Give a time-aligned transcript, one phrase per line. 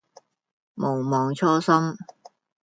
[0.73, 1.71] 毋忘初心